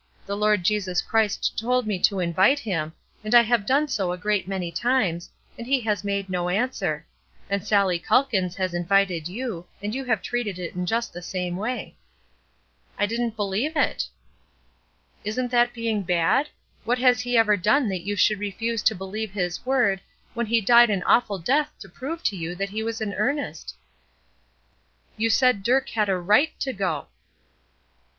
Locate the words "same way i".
11.21-13.05